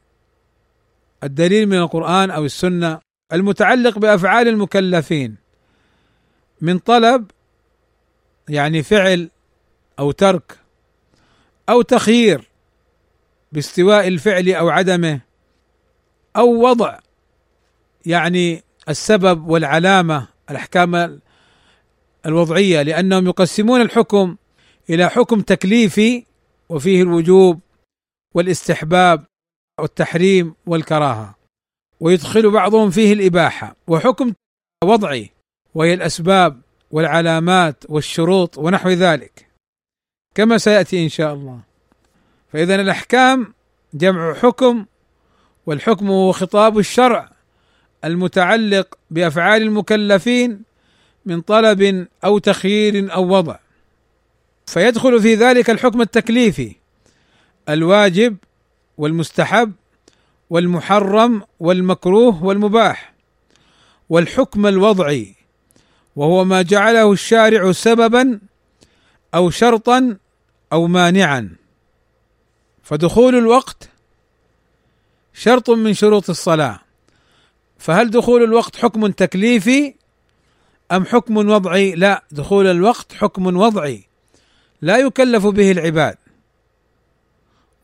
[1.25, 2.99] الدليل من القرآن أو السنة
[3.33, 5.37] المتعلق بأفعال المكلفين
[6.61, 7.31] من طلب
[8.49, 9.31] يعني فعل
[9.99, 10.59] أو ترك
[11.69, 12.49] أو تخيير
[13.53, 15.21] باستواء الفعل أو عدمه
[16.37, 16.99] أو وضع
[18.07, 21.21] يعني السبب والعلامة الأحكام
[22.27, 24.37] الوضعية لأنهم يقسمون الحكم
[24.91, 26.25] إلى حكم تكليفي
[26.69, 27.61] وفيه الوجوب
[28.35, 29.25] والاستحباب
[29.81, 31.35] والتحريم والكراهة.
[32.01, 33.77] ويدخل بعضهم فيه الإباحة.
[33.87, 34.33] وحكم
[34.85, 35.31] وضعي
[35.75, 39.47] وهي الأسباب والعلامات والشروط ونحو ذلك.
[40.35, 41.61] كما سيأتي إن شاء الله.
[42.53, 43.55] فاذا الأحكام
[43.95, 44.87] جمع حكم
[45.67, 47.31] والحكم هو خطاب الشرع
[48.05, 50.63] المتعلق بأفعال المكلفين
[51.27, 53.59] من طلب أو تخيير أو وضع.
[54.67, 56.82] فيدخل في ذلك الحكم التكليفي.
[57.69, 58.37] الواجب
[58.99, 59.73] والمستحب
[60.51, 63.13] والمحرم والمكروه والمباح
[64.09, 65.35] والحكم الوضعي
[66.17, 68.41] وهو ما جعله الشارع سببا
[69.35, 70.17] أو شرطا
[70.73, 71.57] أو مانعا.
[72.83, 73.89] فدخول الوقت
[75.35, 76.81] شرط من شروط الصلاة.
[77.79, 79.95] فهل دخول الوقت حكم تكليفي
[80.93, 84.05] أم حكم وضعي؟ لا دخول الوقت حكم وضعي
[84.83, 86.17] لا يكلف به العباد.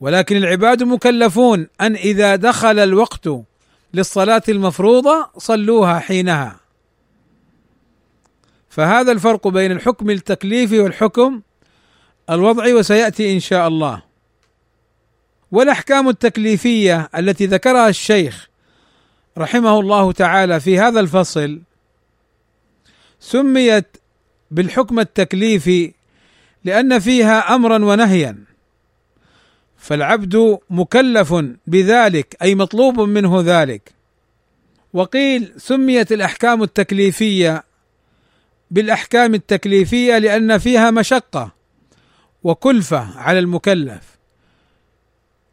[0.01, 3.29] ولكن العباد مكلفون أن إذا دخل الوقت
[3.95, 6.61] للصلاة المفروضة صلوها حينها.
[8.71, 11.41] فهذا الفرق بين الحكم التكليفي والحكم
[12.31, 14.03] الوضعي وسيأتي إن شاء الله.
[15.53, 18.49] والأحكام التكليفية التي ذكرها الشيخ
[19.39, 21.61] رحمه الله تعالى في هذا الفصل
[23.21, 23.97] سميت
[24.51, 25.93] بالحكم التكليفي
[26.65, 28.48] لأن فيها أمرا ونهيا.
[29.79, 31.35] فالعبد مكلف
[31.67, 33.93] بذلك أي مطلوب منه ذلك.
[34.93, 37.65] وقيل سميت الأحكام التكليفية
[38.71, 41.53] بالأحكام التكليفية لأن فيها مشقة
[42.45, 44.19] وكلفة على المكلف.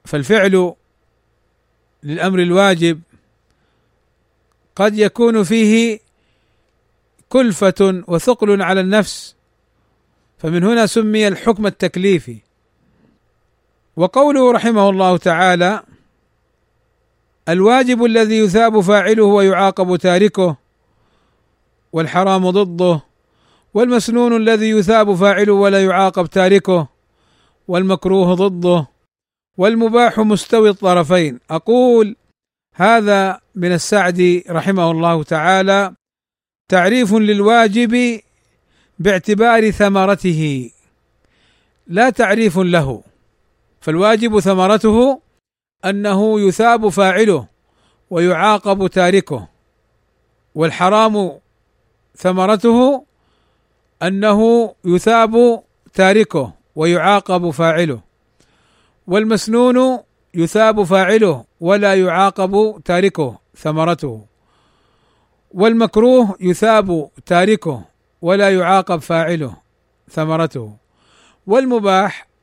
[0.06, 0.74] فالفعل
[2.04, 3.02] للأمر الواجب
[4.76, 6.00] قد يكون فيه
[7.30, 9.36] كلفة وثقل على النفس.
[10.38, 12.45] فمن هنا سمي الحكم التكليفي.
[13.98, 15.84] وقوله رحمه الله تعالى
[17.50, 20.58] الواجب الذي يثاب فاعله ويعاقب تاركه
[21.94, 23.02] والحرام ضده
[23.74, 26.88] والمسنون الذي يثاب فاعله ولا يعاقب تاركه
[27.68, 28.88] والمكروه ضده
[29.58, 31.40] والمباح مستوي الطرفين.
[31.50, 32.16] أقول
[32.76, 35.94] هذا من السعدي رحمه الله تعالى
[36.70, 38.22] تعريف للواجب
[39.00, 40.72] باعتبار ثمرته
[41.88, 43.04] لا تعريف له.
[43.86, 45.22] فالواجب ثمرته
[45.86, 47.48] أنه يثاب فاعله
[48.10, 49.48] ويعاقب تاركه
[50.56, 51.32] والحرام
[52.18, 53.06] ثمرته
[54.04, 58.00] أنه يثاب تاركه ويعاقب فاعله
[59.08, 60.00] والمسنون
[60.34, 64.26] يثاب فاعله ولا يعاقب تاركه ثمرته
[65.52, 67.82] والمكروه يثاب تاركه
[68.22, 69.56] ولا يعاقب فاعله
[70.10, 70.74] ثمرته
[71.48, 72.35] والمباح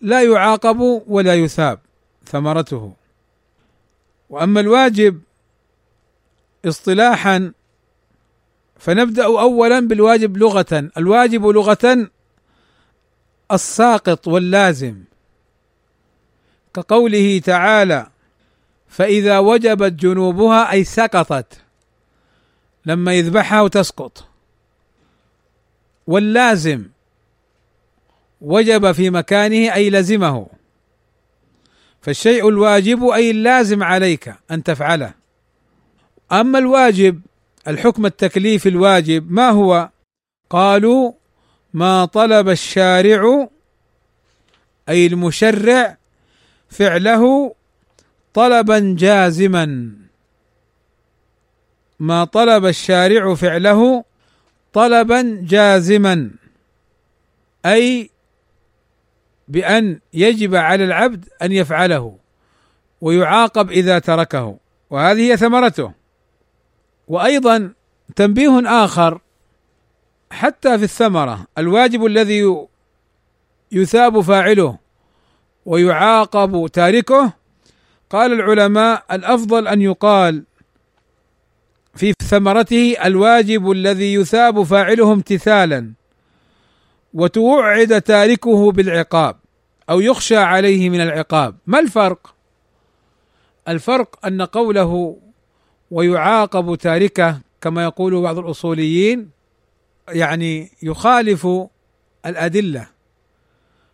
[0.00, 1.78] لا يعاقب ولا يثاب
[2.24, 2.92] ثمرته.
[4.30, 5.20] وأما الواجب
[6.64, 7.52] اصطلاحا
[8.78, 10.90] فنبدأ اولا بالواجب لغة.
[10.96, 12.08] الواجب لغة
[13.52, 15.04] الساقط واللازم.
[16.74, 18.06] كقوله تعالى
[18.88, 21.60] فإذا وجبت جنوبها أي سقطت
[22.86, 24.24] لما يذبحها وتسقط.
[26.06, 26.84] واللازم
[28.40, 30.46] وجب في مكانه أي لزمه.
[32.00, 35.14] فالشيء الواجب أي اللازم عليك أن تفعله.
[36.32, 37.20] أما الواجب
[37.68, 39.90] الحكم التكليف الواجب ما هو؟
[40.50, 41.12] قالوا
[41.74, 43.48] ما طلب الشارع
[44.88, 45.96] أي المشرع
[46.68, 47.54] فعله
[48.34, 49.92] طلبا جازما.
[52.00, 54.04] ما طلب الشارع فعله
[54.72, 56.30] طلبا جازما.
[57.66, 58.10] أي
[59.48, 62.16] بأن يجب على العبد أن يفعله
[63.00, 64.56] ويعاقب إذا تركه
[64.90, 65.92] وهذه هي ثمرته.
[67.08, 67.72] وأيضا
[68.16, 69.20] تنبيه آخر
[70.30, 72.66] حتى في الثمرة الواجب الذي
[73.72, 74.78] يثاب فاعله
[75.66, 77.32] ويعاقب تاركه.
[78.10, 80.44] قال العلماء الأفضل أن يقال
[81.94, 85.92] في ثمرته الواجب الذي يثاب فاعله امتثالا.
[87.14, 89.36] وتوعد تاركه بالعقاب
[89.90, 91.56] أو يخشى عليه من العقاب.
[91.66, 92.34] ما الفرق؟
[93.68, 95.16] الفرق أن قوله
[95.90, 99.30] ويعاقب تاركه كما يقول بعض الأصوليين
[100.08, 101.48] يعني يخالف
[102.26, 102.88] الأدلة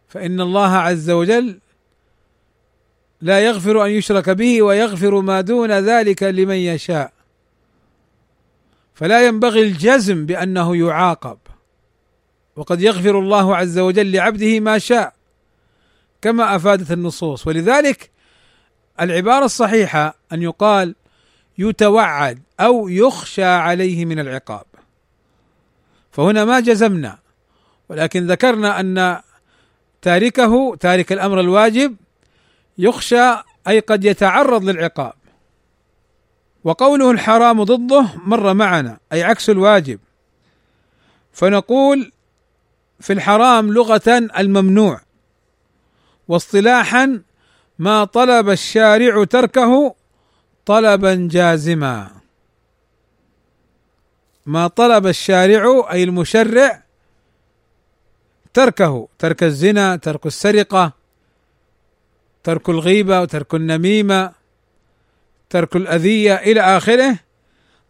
[0.08, 1.58] فإن الله عز وجل
[3.20, 7.12] لا يغفر أن يشرك به ويغفر ما دون ذلك لمن يشاء.
[8.94, 11.38] فلا ينبغي الجزم بأنه يعاقب.
[12.56, 15.14] وقد يغفر الله عز وجل لعبده ما شاء
[16.22, 17.46] كما أفادت النصوص.
[17.46, 18.10] ولذلك
[19.00, 20.94] العبارة الصحيحة أن يقال
[21.58, 24.64] يتوعد أو يخشى عليه من العقاب.
[26.10, 27.18] فهنا ما جزمنا
[27.88, 29.20] ولكن ذكرنا أن
[30.02, 31.96] تاركه تارك الأمر الواجب
[32.78, 33.30] يخشى
[33.68, 35.12] أي قد يتعرض للعقاب.
[36.64, 40.00] وقوله الحرام ضده مر معنا أي عكس الواجب.
[41.32, 42.12] فنقول
[43.00, 45.00] في الحرام لغة الممنوع
[46.28, 47.22] واصطلاحا
[47.78, 49.94] ما طلب الشارع تركه
[50.66, 52.10] طلبا جازما.
[54.46, 56.82] ما طلب الشارع أي المشرع
[58.54, 60.92] تركه ترك الزنا ترك السرقة
[62.44, 64.32] ترك الغيبة وترك النميمة
[65.50, 67.18] ترك الأذية إلى آخره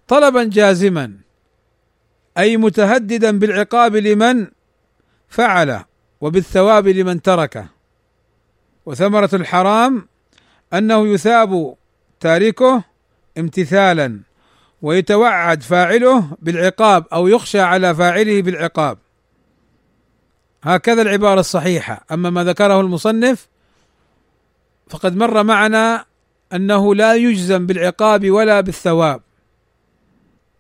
[0.09, 1.13] طلبا جازما.
[2.39, 4.47] أي متهددا بالعقاب لمن
[5.29, 5.85] فعله
[6.21, 7.67] وبالثواب لمن تركه.
[8.87, 10.09] وثمرة الحرام
[10.73, 11.75] أنه يثاب
[12.21, 12.85] تاركه
[13.39, 14.21] امتثالا
[14.83, 18.99] ويتوعد فاعله بالعقاب أو يخشى على فاعله بالعقاب.
[20.63, 22.05] هكذا العبارة الصحيحة.
[22.13, 23.49] أما ما ذكره المصنف
[24.91, 26.05] فقد مر معنا
[26.53, 29.21] أنه لا يجزم بالعقاب ولا بالثواب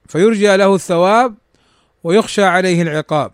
[0.06, 1.34] فيرجى له الثواب
[2.04, 3.32] ويخشى عليه العقاب.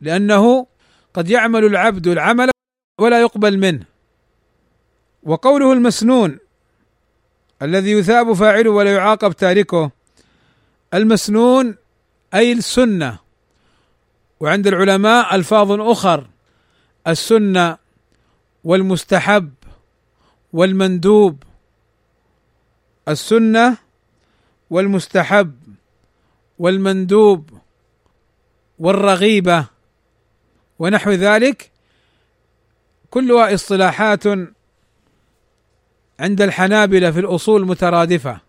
[0.00, 0.66] لأنه
[1.14, 2.50] قد يعمل العبد العمل
[3.00, 3.84] ولا يقبل منه.
[5.22, 6.38] وقوله المسنون
[7.62, 9.90] الذي يثاب فاعله ولا يعاقب تاركه
[10.94, 11.76] المسنون
[12.34, 13.18] أي السنة.
[14.40, 16.26] وعند العلماء ألفاظ أخر
[17.06, 17.76] السنة
[18.64, 19.52] والمستحب
[20.52, 21.42] والمندوب.
[23.08, 23.76] السنة
[24.70, 25.54] والمستحب
[26.58, 27.58] والمندوب
[28.78, 29.77] والرغيبة.
[30.78, 31.70] ونحو ذلك
[33.10, 34.26] كلها اصطلاحات
[36.20, 38.40] عند الحنابلة في الأصول مترادفة.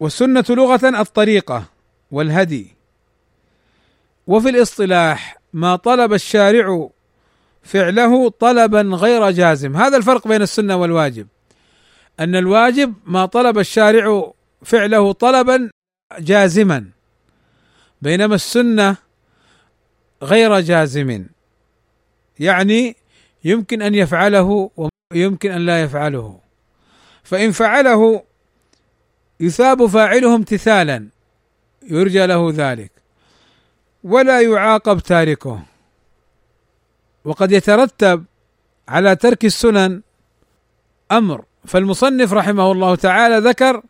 [0.00, 1.64] والسنة لغة الطريقة
[2.10, 2.74] والهدي.
[4.26, 6.88] وفي الاصطلاح ما طلب الشارع
[7.62, 9.76] فعله طلبا غير جازم.
[9.76, 11.26] هذا الفرق بين السنة والواجب.
[12.20, 14.32] أن الواجب ما طلب الشارع
[14.64, 15.70] فعله طلبا
[16.18, 16.84] جازما.
[18.02, 18.96] بينما السنة
[20.22, 21.26] غير جازم.
[22.38, 22.96] يعني
[23.44, 24.70] يمكن أن يفعله
[25.12, 26.38] ويمكن أن لا يفعله.
[27.22, 28.22] فإن فعله
[29.40, 31.08] يثاب فاعله امتثالا
[31.82, 32.92] يرجى له ذلك.
[34.04, 35.62] ولا يعاقب تاركه.
[37.24, 38.24] وقد يترتب
[38.88, 40.02] على ترك السنن
[41.12, 41.44] أمر.
[41.64, 43.82] فالمصنف رحمه الله تعالى ذكر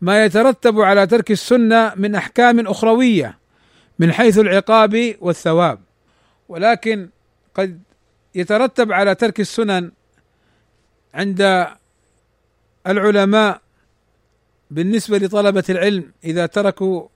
[0.00, 3.43] ما يترتب على ترك السنة من أحكام أخروية.
[3.98, 5.80] من حيث العقاب والثواب.
[6.48, 7.08] ولكن
[7.54, 7.82] قد
[8.34, 9.92] يترتب على ترك السنن
[11.14, 11.66] عند
[12.86, 13.60] العلماء
[14.70, 17.08] بالنسبة لطلبة العلم إذا تركوا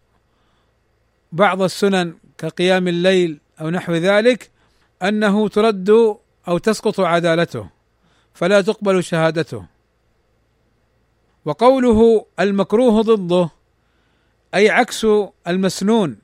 [1.33, 4.51] بعض السنن كقيام الليل أو نحو ذلك
[5.03, 6.17] أنه ترد
[6.49, 7.69] أو تسقط عدالته
[8.35, 9.67] فلا تقبل شهادته.
[11.45, 13.51] وقوله المكروه ضده
[14.55, 15.07] أي عكس
[15.49, 16.19] المسنون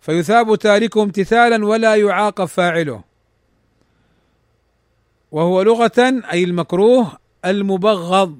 [0.00, 3.02] فيثاب تاركه امتثالا ولا يعاقب فاعله.
[5.32, 7.12] وهو لغة أي المكروه
[7.44, 8.38] المبغض.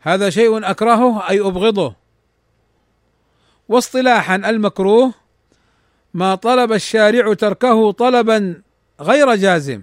[0.00, 1.94] هذا شيء أكرهه أي أبغضه.
[3.68, 5.14] واصطلاحا المكروه
[6.14, 8.62] ما طلب الشارع تركه طلبا
[9.00, 9.82] غير جازم.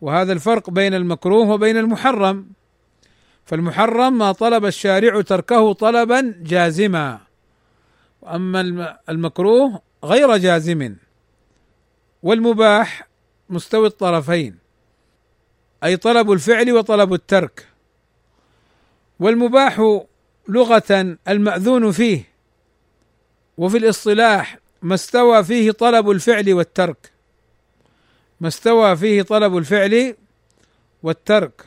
[0.00, 2.46] وهذا الفرق بين المكروه وبين المحرم.
[3.46, 7.23] فالمحرم ما طلب الشارع تركه طلبا جازما.
[8.24, 10.94] واما المكروه غير جازم
[12.22, 13.08] والمباح
[13.50, 14.58] مستوي الطرفين
[15.84, 17.68] أي طلب الفعل وطلب الترك.
[19.20, 19.98] والمباح
[20.48, 22.28] لغة المأذون فيه
[23.58, 27.12] وفي الاصطلاح ما استوى فيه طلب الفعل والترك.
[28.40, 30.16] ما استوى فيه طلب الفعل
[31.02, 31.64] والترك.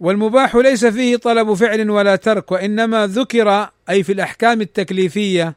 [0.00, 5.54] والمباح ليس فيه طلب فعل ولا ترك وإنما ذكر أي في الأحكام التكليفية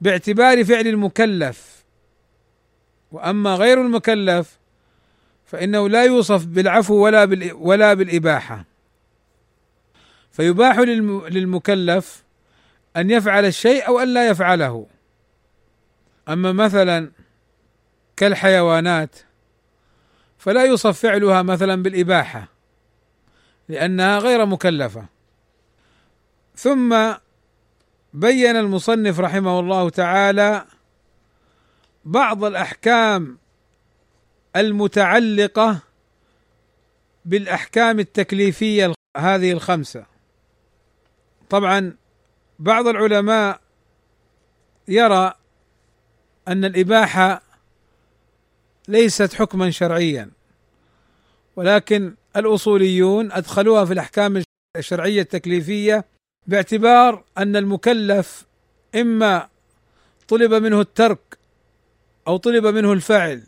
[0.00, 1.84] باعتبار فعل المكلف.
[3.12, 4.58] وأما غير المكلف
[5.46, 8.64] فإنه لا يوصف بالعفو ولا ولا بالإباحة.
[10.30, 12.24] فيباح للمكلف
[12.96, 14.86] أن يفعل الشيء أو أن لا يفعله.
[16.28, 17.10] أما مثلا
[18.16, 19.16] كالحيوانات
[20.38, 22.51] فلا يوصف فعلها مثلا بالإباحة.
[23.68, 25.06] لأنها غير مكلفة.
[26.56, 27.12] ثم
[28.14, 30.66] بين المصنف رحمه الله تعالى
[32.04, 33.38] بعض الأحكام
[34.56, 35.78] المتعلقة
[37.24, 40.06] بالأحكام التكليفية هذه الخمسة.
[41.50, 41.96] طبعا
[42.58, 43.60] بعض العلماء
[44.88, 45.34] يرى
[46.48, 47.42] أن الإباحة
[48.88, 50.30] ليست حكما شرعيا
[51.56, 54.42] ولكن الأصوليون أدخلوها في الأحكام
[54.78, 56.04] الشرعية التكليفية
[56.46, 58.46] باعتبار أن المكلف
[58.94, 59.48] إما
[60.28, 61.38] طلب منه الترك
[62.26, 63.42] أو طلب منه الفعل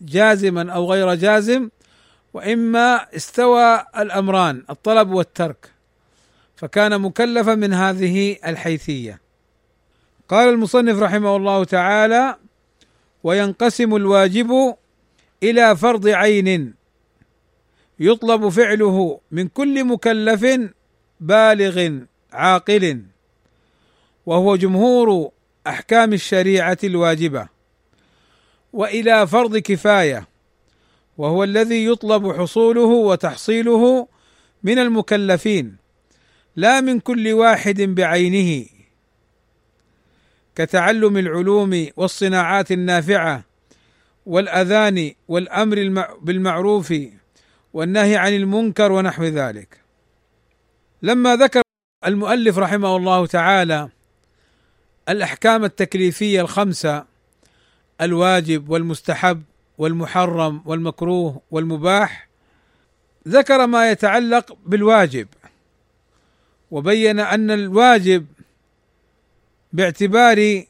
[0.00, 1.68] جازما أو غير جازم
[2.34, 5.70] وإما استوى الأمران الطلب والترك.
[6.56, 9.20] فكان مكلفا من هذه الحيثية.
[10.28, 12.36] قال المصنف رحمه الله تعالى
[13.24, 14.76] وينقسم الواجب
[15.42, 16.74] إلى فرض عين
[18.00, 20.46] يطلب فعله من كل مكلف
[21.20, 21.98] بالغ
[22.32, 23.02] عاقل
[24.26, 25.30] وهو جمهور
[25.66, 27.48] أحكام الشريعة الواجبة
[28.72, 30.28] وإلى فرض كفاية
[31.18, 34.08] وهو الذي يطلب حصوله وتحصيله
[34.62, 35.76] من المكلفين
[36.56, 38.66] لا من كل واحد بعينه.
[40.54, 43.44] كتعلم العلوم والصناعات النافعة
[44.26, 46.94] والأذان والأمر بالمعروف
[47.74, 49.80] والنهي عن المنكر ونحو ذلك.
[51.02, 51.62] لما ذكر
[52.06, 53.88] المؤلف رحمه الله تعالى
[55.08, 57.04] الأحكام التكليفية الخمسة
[58.00, 59.42] الواجب والمستحب
[59.78, 62.28] والمحرم والمكروه والمباح
[63.28, 65.28] ذكر ما يتعلق بالواجب
[66.70, 68.26] وبين أن الواجب
[69.72, 70.64] باعتبار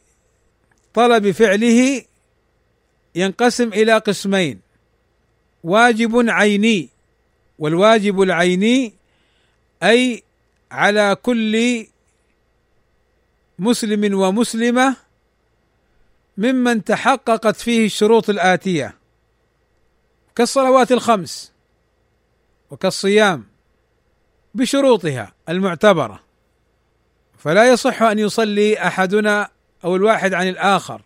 [0.94, 2.02] طلب فعله
[3.14, 4.61] ينقسم إلى قسمين
[5.64, 6.93] واجب عيني
[7.59, 8.94] والواجب العيني
[9.82, 10.22] أي
[10.70, 11.86] على كل
[13.59, 14.96] مسلم ومسلمة
[16.36, 18.94] ممن تحققت فيه الشروط الآتية
[20.36, 21.52] كالصلوات الخمس
[22.70, 23.46] وكالصيام
[24.55, 26.20] بشروطها المعتبرة.
[27.38, 29.50] فلا يصح أن يصلي أحدنا
[29.84, 31.02] أو الواحد عن الآخر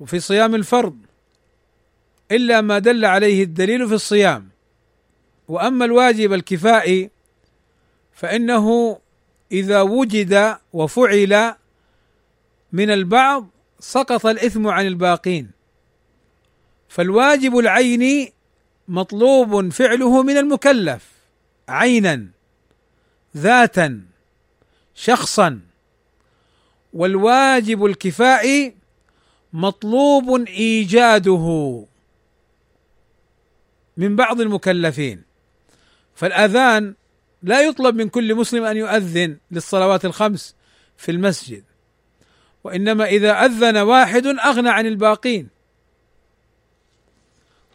[0.00, 0.98] وفي صيام الفرض
[2.30, 4.53] إلا ما دل عليه الدليل في الصيام.
[5.48, 7.10] وأما الواجب الكفائي
[8.12, 8.98] فإنه
[9.52, 11.54] إذا وجد وفعل
[12.72, 13.46] من البعض
[13.80, 15.50] سقط الإثم عن الباقين.
[16.88, 18.32] فالواجب العيني
[18.88, 21.08] مطلوب فعله من المكلف
[21.68, 22.26] عينا
[23.36, 24.00] ذاتا
[24.94, 25.60] شخصا.
[26.92, 28.74] والواجب الكفائي
[29.52, 31.84] مطلوب إيجاده
[33.96, 35.33] من بعض المكلفين.
[36.14, 36.94] فالآذان
[37.42, 40.54] لا يطلب من كل مسلم أن يؤذن للصلوات الخمس
[40.96, 41.64] في المسجد
[42.64, 45.48] وإنما إذا أذن واحد أغنى عن الباقين.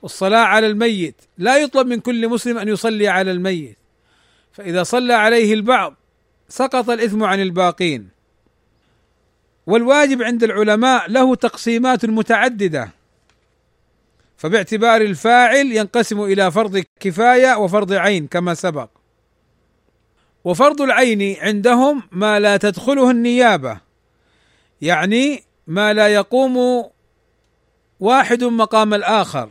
[0.02, 3.78] والصلاة على الميت لا يطلب من كل مسلم أن يصلي على الميت
[4.52, 5.96] فإذا صلى عليه البعض
[6.50, 8.10] سقط الإثم عن الباقين.
[9.68, 12.99] والواجب عند العلماء له تقسيمات متعددة.
[14.40, 18.90] فباعتبار الفاعل ينقسم إلى فرض كفاية وفرض عين كما سبق.
[20.44, 23.80] وفرض العين عندهم ما لا تدخله النيابة
[24.82, 26.86] يعني ما لا يقوم
[28.00, 29.50] واحد مقام الآخر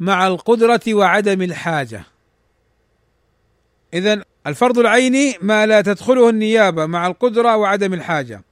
[0.00, 2.02] مع القدرة وعدم الحاجة.
[3.94, 8.42] اذا الفرض العيني ما لا تدخله النيابة مع القدرة وعدم الحاجة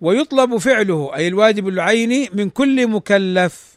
[0.00, 3.75] ويطلب فعله أي الواجب العيني من كل مكلف.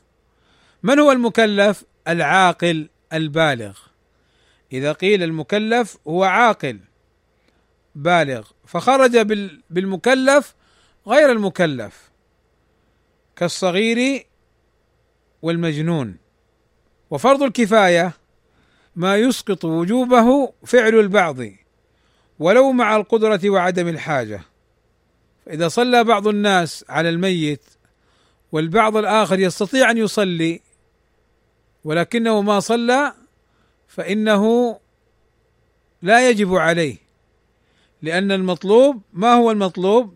[0.84, 3.78] من هو المكلف؟ العاقل البالغ.
[4.72, 6.80] إذا قيل المكلف هو عاقل
[7.96, 9.18] بالغ فخرج
[9.70, 10.56] بالمكلف
[11.08, 12.10] غير المكلف
[13.36, 14.26] كالصغير
[15.42, 16.18] والمجنون.
[17.10, 18.14] وفرض الكفاية
[18.96, 21.38] ما يسقط وجوبه فعل البعض
[22.40, 24.42] ولو مع القدرة وعدم الحاجة.
[25.46, 27.64] فإذا صلى بعض الناس على الميت
[28.52, 30.62] والبعض الآخر يستطيع أن يصلي
[31.84, 33.14] ولكنه ما صلى
[33.88, 34.80] فإنه
[36.02, 36.98] لا يجب عليه
[38.02, 40.16] لأن المطلوب ما هو المطلوب؟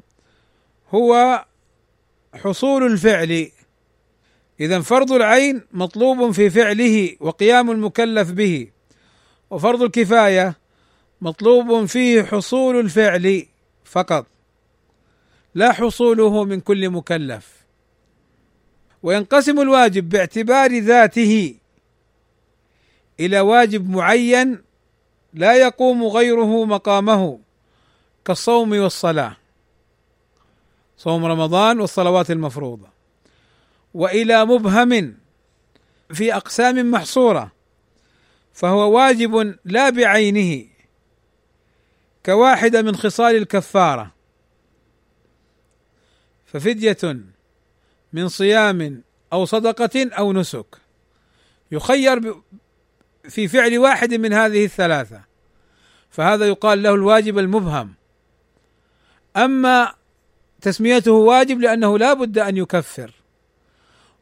[0.89, 1.45] هو
[2.33, 3.51] حصول الفعل.
[4.59, 8.67] إذا فرض العين مطلوب في فعله وقيام المكلف به
[9.49, 10.57] وفرض الكفاية
[11.21, 13.45] مطلوب فيه حصول الفعل
[13.85, 14.27] فقط
[15.55, 17.62] لا حصوله من كل مكلف.
[19.03, 21.55] وينقسم الواجب باعتبار ذاته
[23.19, 24.61] إلى واجب معين
[25.33, 27.39] لا يقوم غيره مقامه
[28.25, 29.37] كالصوم والصلاة.
[30.97, 32.87] صوم رمضان والصلوات المفروضة.
[33.93, 35.17] وإلى مبهم
[36.13, 37.51] في أقسام محصورة
[38.53, 40.65] فهو واجب لا بعينه
[42.25, 44.11] كواحده من خصال الكفارة.
[46.45, 46.97] ففدية
[48.13, 49.01] من صيام
[49.33, 50.77] أو صدقة أو نسك.
[51.71, 52.35] يخير
[53.29, 55.21] في فعل واحد من هذه الثلاثة.
[56.09, 57.93] فهذا يقال له الواجب المبهم.
[59.37, 59.93] أما
[60.61, 63.11] تسميته واجب لأنه لا بد أن يكفر.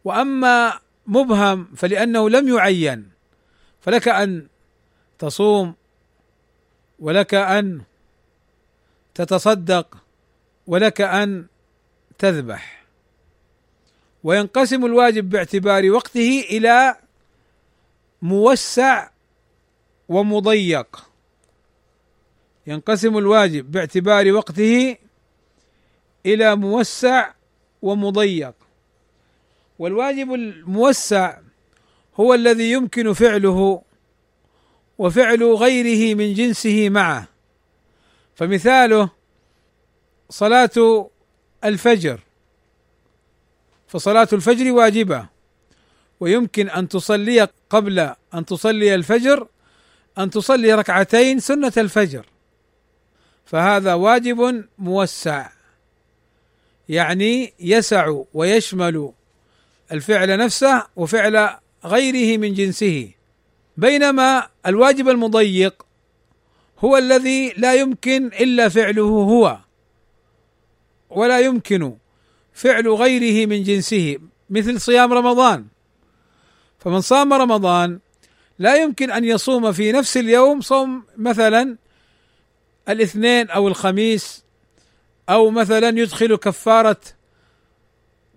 [0.03, 3.11] وأما مبهم فلأنه لم يعين.
[3.81, 4.47] فلك أن
[5.19, 5.73] تصوم
[6.99, 7.81] ولك أن
[9.15, 9.97] تتصدق
[10.67, 11.45] ولك أن
[12.17, 12.80] تذبح.
[14.23, 16.95] وينقسم الواجب باعتبار وقته إلى
[18.21, 19.09] موسع
[20.09, 21.05] ومضيق.
[22.67, 24.97] ينقسم الواجب باعتبار وقته
[26.25, 27.31] إلى موسع
[27.81, 28.53] ومضيق.
[29.79, 31.37] والواجب الموسع
[32.15, 33.81] هو الذي يمكن فعله
[34.97, 37.27] وفعل غيره من جنسه معه.
[38.35, 39.09] فمثاله
[40.29, 41.09] صلاة
[41.63, 42.19] الفجر.
[43.91, 45.25] فصلاة الفجر واجبة.
[46.19, 47.99] ويمكن أن تصلي قبل
[48.33, 49.47] أن تصلي الفجر
[50.17, 52.25] أن تصلي ركعتين سنة الفجر.
[53.45, 55.49] فهذا واجب موسع.
[56.89, 59.11] يعني يسع ويشمل
[59.91, 61.49] الفعل نفسه وفعل
[61.85, 63.11] غيره من جنسه.
[63.77, 65.85] بينما الواجب المضيق
[66.79, 69.57] هو الذي لا يمكن إلا فعله هو.
[71.09, 71.97] ولا يمكن
[72.53, 74.17] فعل غيره من جنسه
[74.49, 75.65] مثل صيام رمضان.
[76.79, 77.99] فمن صام رمضان
[78.59, 81.77] لا يمكن أن يصوم في نفس اليوم صوم مثلا
[82.89, 84.43] الاثنين أو الخميس
[85.29, 86.97] أو مثلا يدخل كفارة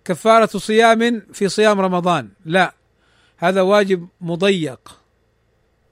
[0.05, 2.29] كفارة صيام في صيام رمضان.
[2.45, 2.75] لا
[3.37, 4.99] هذا واجب مضيق.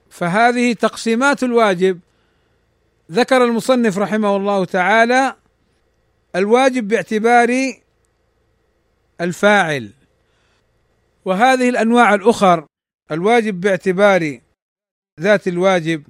[0.09, 1.99] فهذه تقسيمات الواجب.
[3.11, 5.35] ذكر المصنف رحمه الله تعالى
[6.35, 7.73] الواجب باعتبار
[9.23, 9.91] الفاعل.
[11.25, 12.65] وهذه الأنواع الأخر
[13.11, 14.39] الواجب باعتبار
[15.19, 16.03] ذات الواجب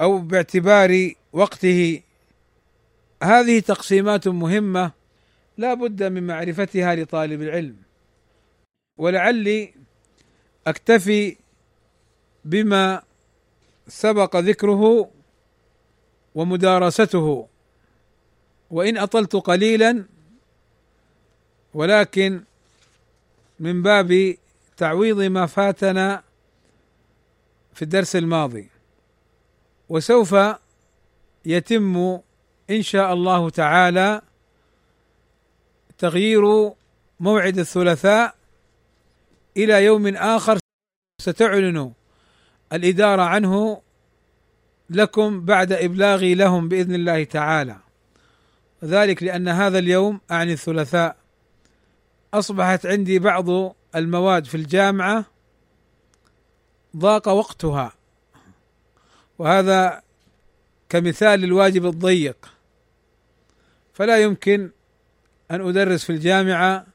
[0.00, 2.02] أو باعتبار وقته.
[3.22, 4.92] هذه تقسيمات مهمة
[5.58, 7.76] لا بد من معرفتها لطالب العلم.
[8.98, 9.74] ولعلي
[10.66, 11.36] أكتفي
[12.44, 13.02] بما
[13.88, 15.10] سبق ذكره
[16.34, 17.48] ومدارسته.
[18.70, 20.04] وإن أطلت قليلا
[21.76, 22.42] ولكن
[23.60, 24.36] من باب
[24.76, 26.22] تعويض ما فاتنا
[27.74, 28.68] في الدرس الماضي.
[29.88, 30.36] وسوف
[31.44, 32.20] يتم
[32.70, 34.22] إن شاء الله تعالى
[35.98, 36.72] تغيير
[37.20, 38.34] موعد الثلاثاء
[39.56, 40.58] إلى يوم آخر.
[41.20, 41.92] ستعلن
[42.72, 43.82] الإدارة عنه
[44.90, 47.76] لكم بعد إبلاغي لهم بإذن الله تعالى.
[48.84, 51.25] ذلك لأن هذا اليوم أعني الثلاثاء.
[52.38, 55.24] أصبحت عندي بعض المواد في الجامعة
[56.96, 57.92] ضاق وقتها.
[59.38, 60.02] وهذا
[60.88, 62.52] كمثال للواجب الضيق.
[63.92, 64.70] فلا يمكن
[65.50, 66.86] أن أدرس في الجامعة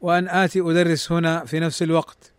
[0.00, 2.32] وأن آتي أدرس هنا في نفس الوقت.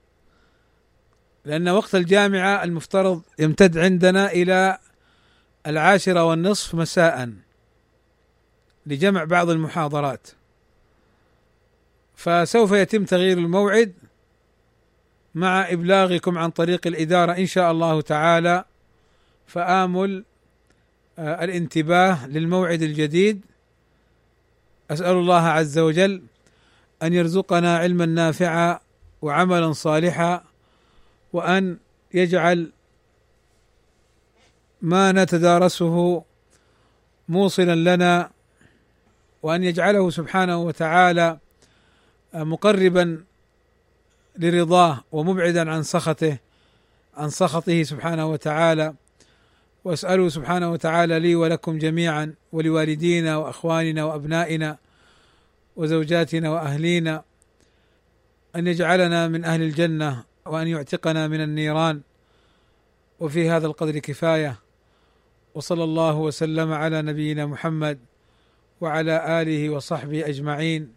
[1.46, 4.80] لأن وقت الجامعة المفترض يمتد عندنا إلى
[5.68, 7.34] العاشرة والنصف مساء
[8.86, 10.28] لجمع بعض المحاضرات.
[12.18, 13.94] فسوف يتم تغيير الموعد
[15.36, 18.66] مع إبلاغكم عن طريق الإدارة إن شاء الله تعالى
[19.48, 20.24] فآمل
[21.20, 23.42] آه، الانتباه للموعد الجديد.
[24.92, 26.22] أسأل الله عز وجل
[27.04, 28.80] أن يرزقنا علما نافعا
[29.22, 30.44] وعملا صالحا
[31.34, 31.78] وأن
[32.14, 32.72] يجعل
[34.82, 36.24] ما نتدارسه
[37.30, 38.32] موصلا لنا
[39.44, 41.38] وأن يجعله سبحانه وتعالى
[42.44, 43.24] مقربا
[44.38, 46.38] لرضاه ومبعدا عن سخطه
[47.18, 48.94] عن سخطه سبحانه وتعالى.
[49.84, 54.78] وأسأله سبحانه وتعالى لي ولكم جميعا ولوالدينا وأخواننا وأبنائنا
[55.76, 57.24] وزوجاتنا وأهلينا
[58.56, 62.02] أن يجعلنا من أهل الجنة وأن يعتقنا من النيران.
[63.20, 64.60] وفي هذا القدر كفاية.
[65.56, 68.00] وصلى الله وسلم على نبينا محمد
[68.82, 70.97] وعلى آله وصحبه أجمعين.